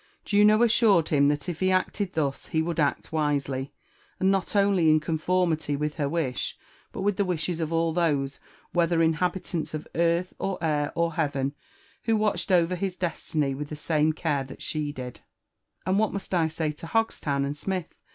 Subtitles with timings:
[0.25, 3.71] Juno assured him that if he acted thus, he would act wisely,
[4.19, 6.57] and not only in conformity with her wish,
[6.91, 8.39] but with the wishes of all those,
[8.73, 11.53] whether inhabitants of earth, or air, or heaven,
[12.05, 15.17] who watched over his destiny with the same care that she did.
[15.17, 17.93] S16 UFE ANtt ADVENTURES OF '* And what most I say to Hogstown and Smith